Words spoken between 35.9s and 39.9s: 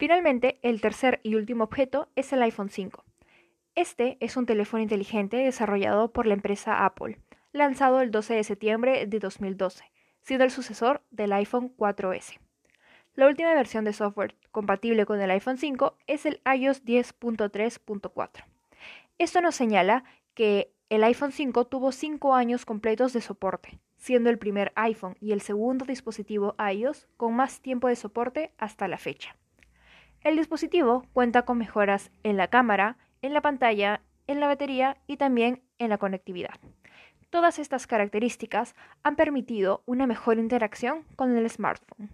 conectividad. Todas estas características han permitido